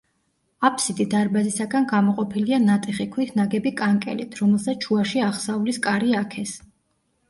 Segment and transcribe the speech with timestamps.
[0.69, 6.61] აფსიდი დარბაზისაგან გამოყოფილია ნატეხი ქვით ნაგები კანკელით, რომელსაც შუაში აღსავლის კარი აქეს.